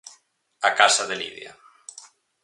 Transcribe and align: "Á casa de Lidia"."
"Á 0.67 0.69
casa 0.79 1.03
de 1.09 1.15
Lidia"." 1.21 1.51